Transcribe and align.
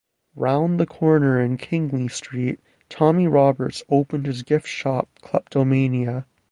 Round 0.35 0.79
the 0.79 0.87
corner 0.87 1.39
in 1.39 1.57
Kingly 1.57 2.07
Street, 2.07 2.59
Tommy 2.89 3.27
Roberts 3.27 3.83
opened 3.87 4.25
his 4.25 4.41
gift 4.41 4.67
shop 4.67 5.07
Kleptomania. 5.21 6.25